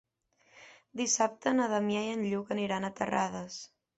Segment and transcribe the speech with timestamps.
[1.01, 3.63] Dissabte na Damià i en Lluc aniran a Terrades.